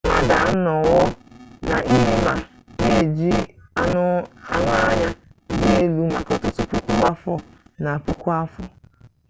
mmadụ 0.19 0.33
anọwo 0.49 0.97
na-eme 1.69 2.13
ma 2.25 2.33
na-eji 2.79 3.31
anụ 3.81 4.05
anya 4.55 5.07
dị 5.59 5.67
elu 5.83 6.03
maka 6.13 6.31
ọtụtụ 6.37 6.63
puku 6.71 6.93
afọ 7.11 7.33
na 7.83 7.91
puku 8.05 8.27
afọ 8.41 8.61